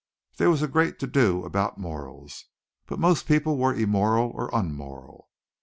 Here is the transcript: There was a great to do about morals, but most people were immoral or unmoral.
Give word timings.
There 0.37 0.49
was 0.49 0.63
a 0.63 0.67
great 0.67 0.97
to 1.01 1.05
do 1.05 1.43
about 1.45 1.77
morals, 1.77 2.45
but 2.87 2.97
most 2.97 3.27
people 3.27 3.59
were 3.59 3.75
immoral 3.75 4.31
or 4.33 4.49
unmoral. 4.51 5.29